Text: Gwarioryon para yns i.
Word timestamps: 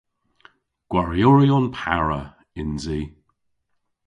Gwarioryon 0.91 1.65
para 1.77 2.21
yns 2.61 2.85
i. 2.99 3.01